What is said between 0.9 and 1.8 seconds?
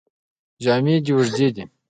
دې اوږدې دي.